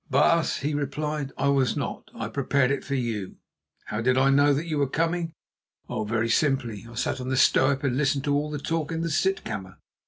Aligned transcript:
"Baas," 0.09 0.61
he 0.61 0.73
replied, 0.73 1.31
"I 1.37 1.49
was 1.49 1.77
not; 1.77 2.09
I 2.15 2.27
prepared 2.27 2.71
it 2.71 2.83
for 2.83 2.95
you. 2.95 3.35
How 3.85 4.01
did 4.01 4.17
I 4.17 4.31
know 4.31 4.51
that 4.51 4.65
you 4.65 4.79
were 4.79 4.89
coming? 4.89 5.35
Oh, 5.87 6.05
very 6.05 6.27
simply. 6.27 6.87
I 6.89 6.95
sat 6.95 7.21
on 7.21 7.29
the 7.29 7.37
stoep 7.37 7.83
and 7.83 7.97
listened 7.97 8.23
to 8.23 8.33
all 8.33 8.49
the 8.49 8.57
talk 8.57 8.91
in 8.91 9.01
the 9.01 9.11
sitkammer. 9.11 9.75